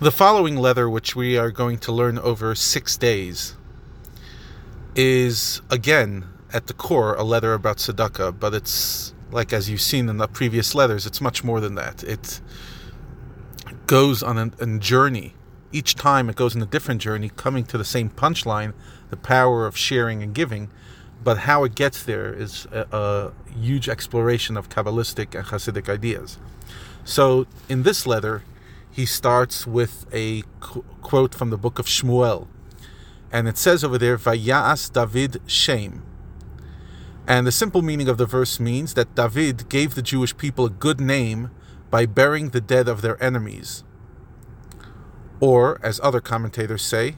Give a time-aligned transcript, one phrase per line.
[0.00, 3.56] The following letter, which we are going to learn over six days,
[4.94, 10.08] is again at the core a letter about tzedakah, but it's like as you've seen
[10.08, 12.04] in the previous letters, it's much more than that.
[12.04, 12.40] It
[13.88, 15.34] goes on a, a journey.
[15.72, 18.74] Each time it goes on a different journey, coming to the same punchline,
[19.10, 20.70] the power of sharing and giving.
[21.24, 26.38] But how it gets there is a, a huge exploration of Kabbalistic and Hasidic ideas.
[27.04, 28.44] So in this letter,
[28.90, 32.48] he starts with a qu- quote from the book of Shmuel.
[33.30, 36.02] And it says over there, Vayas David Shem.
[37.26, 40.70] And the simple meaning of the verse means that David gave the Jewish people a
[40.70, 41.50] good name
[41.90, 43.84] by burying the dead of their enemies.
[45.40, 47.16] Or, as other commentators say,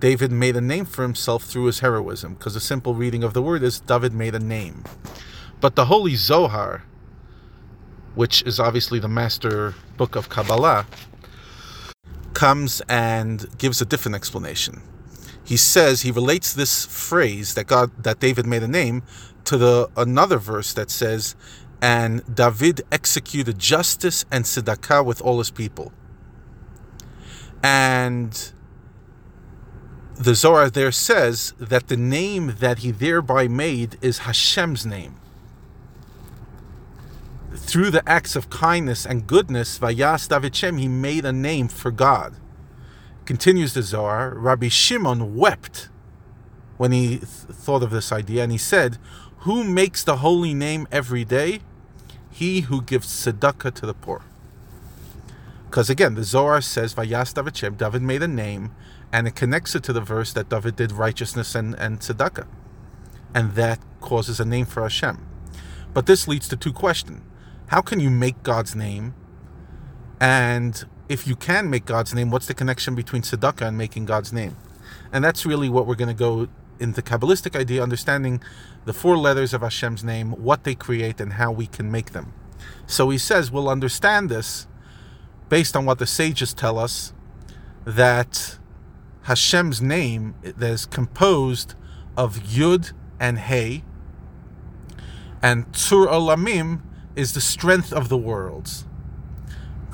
[0.00, 3.42] David made a name for himself through his heroism, because the simple reading of the
[3.42, 4.84] word is David made a name.
[5.60, 6.84] But the Holy Zohar,
[8.14, 10.86] which is obviously the master book of Kabbalah,
[12.34, 14.82] comes and gives a different explanation.
[15.44, 19.02] He says he relates this phrase that God that David made a name
[19.44, 21.34] to the another verse that says,
[21.80, 25.92] "And David executed justice and tzedakah with all his people."
[27.62, 28.52] And
[30.14, 35.16] the Zohar there says that the name that he thereby made is Hashem's name
[37.54, 41.90] through the acts of kindness and goodness, Vayas David Shem, he made a name for
[41.90, 42.34] God.
[43.24, 45.88] Continues the Zohar, Rabbi Shimon wept
[46.76, 48.98] when he th- thought of this idea, and he said,
[49.38, 51.60] Who makes the holy name every day?
[52.30, 54.22] He who gives tzedakah to the poor.
[55.66, 58.74] Because again, the Zohar says, Vayas David Shem, David made a name,
[59.12, 62.46] and it connects it to the verse that David did righteousness and, and tzedakah.
[63.34, 65.26] And that causes a name for Hashem.
[65.94, 67.22] But this leads to two questions
[67.68, 69.14] how can you make God's name?
[70.20, 74.32] And if you can make God's name, what's the connection between tzedakah and making God's
[74.32, 74.56] name?
[75.12, 78.42] And that's really what we're going to go into Kabbalistic idea, understanding
[78.84, 82.32] the four letters of Hashem's name, what they create, and how we can make them.
[82.86, 84.66] So he says we'll understand this
[85.48, 87.12] based on what the sages tell us
[87.84, 88.58] that
[89.22, 91.74] Hashem's name is composed
[92.16, 93.84] of Yud and Hey,
[95.42, 96.80] and Tzur Olamim
[97.16, 98.84] is the strength of the worlds.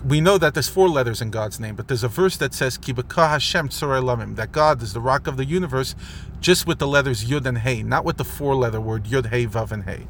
[0.04, 2.78] We know that there's four letters in God's name, but there's a verse that says
[2.78, 5.96] Kibaka Hashem Lamim, that God is the rock of the universe,
[6.40, 9.72] just with the letters Yud and Hey, not with the four-letter word Yud Hey Vav
[9.72, 10.06] and Hey.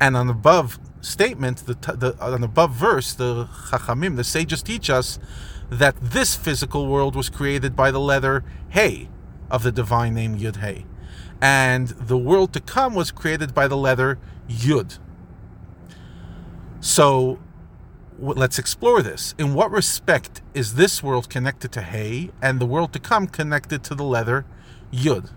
[0.00, 4.62] And on the above statement, the, the on the above verse, the Chachamim, the sages
[4.62, 5.18] teach us
[5.70, 9.08] that this physical world was created by the letter Hey
[9.50, 10.86] of the divine name Yud Hey,
[11.40, 14.98] and the world to come was created by the letter Yud.
[16.84, 17.38] So
[18.18, 19.34] let's explore this.
[19.38, 23.82] In what respect is this world connected to Hey and the world to come connected
[23.84, 24.44] to the leather
[24.92, 25.30] Yud?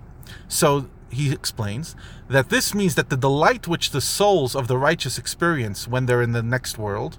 [0.50, 1.96] So he explains
[2.28, 6.22] that this means that the delight which the souls of the righteous experience when they're
[6.22, 7.18] in the next world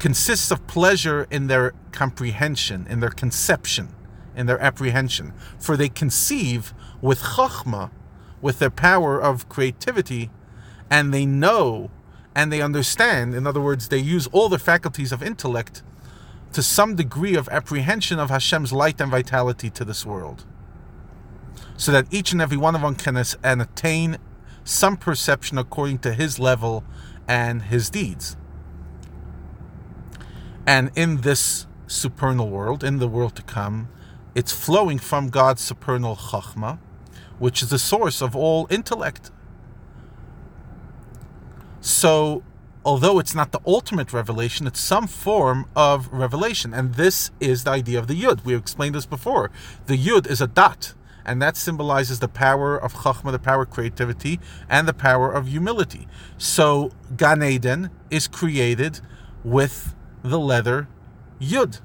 [0.00, 3.94] consists of pleasure in their comprehension, in their conception,
[4.34, 5.32] in their apprehension.
[5.56, 7.92] For they conceive with chachma,
[8.42, 10.30] with their power of creativity,
[10.90, 11.92] and they know
[12.34, 13.34] and they understand.
[13.34, 15.82] In other words, they use all the faculties of intellect
[16.52, 20.44] to some degree of apprehension of Hashem's light and vitality to this world.
[21.76, 23.16] So that each and every one of them can
[23.60, 24.18] attain
[24.64, 26.84] some perception according to his level
[27.26, 28.36] and his deeds.
[30.66, 33.88] And in this supernal world, in the world to come,
[34.34, 36.78] it's flowing from God's supernal chachma,
[37.38, 39.30] which is the source of all intellect
[41.88, 42.42] so,
[42.84, 46.74] although it's not the ultimate revelation, it's some form of revelation.
[46.74, 48.44] And this is the idea of the Yud.
[48.44, 49.50] We explained this before.
[49.86, 50.92] The Yud is a dot,
[51.24, 54.38] and that symbolizes the power of Chachma, the power of creativity,
[54.68, 56.06] and the power of humility.
[56.36, 59.00] So, Gan Eden is created
[59.42, 60.88] with the letter
[61.40, 61.80] Yud.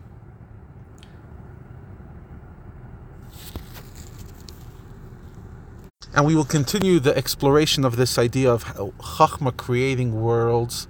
[6.15, 10.87] And we will continue the exploration of this idea of Chachma creating worlds,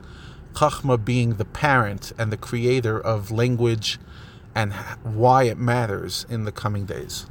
[0.54, 4.00] Chachma being the parent and the creator of language,
[4.54, 7.26] and why it matters in the coming days.